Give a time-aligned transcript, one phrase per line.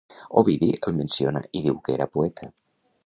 [0.41, 2.51] Ovidi el menciona i diu que era poeta.